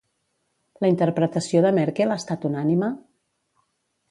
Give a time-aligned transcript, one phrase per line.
[0.85, 2.91] La interpretació de Merkel ha estat unànime?